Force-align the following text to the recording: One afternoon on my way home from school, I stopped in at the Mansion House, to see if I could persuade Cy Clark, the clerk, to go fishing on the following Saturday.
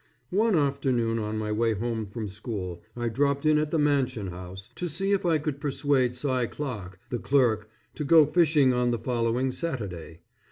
One 0.31 0.55
afternoon 0.55 1.19
on 1.19 1.37
my 1.37 1.51
way 1.51 1.75
home 1.75 2.07
from 2.07 2.27
school, 2.27 2.81
I 2.97 3.07
stopped 3.13 3.45
in 3.45 3.59
at 3.59 3.69
the 3.69 3.77
Mansion 3.77 4.29
House, 4.31 4.67
to 4.73 4.89
see 4.89 5.11
if 5.11 5.27
I 5.27 5.37
could 5.37 5.61
persuade 5.61 6.15
Cy 6.15 6.47
Clark, 6.47 6.99
the 7.11 7.19
clerk, 7.19 7.69
to 7.93 8.03
go 8.03 8.25
fishing 8.25 8.73
on 8.73 8.89
the 8.89 8.97
following 8.97 9.51
Saturday. 9.51 10.21